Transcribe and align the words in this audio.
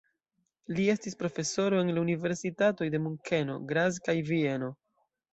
Li 0.77 0.85
estis 0.93 1.17
profesoro 1.17 1.81
en 1.81 1.91
la 1.97 2.03
universitatoj 2.03 2.87
de 2.95 3.01
Munkeno, 3.03 3.57
Graz 3.73 3.99
kaj 4.07 4.17
Vieno. 4.31 4.71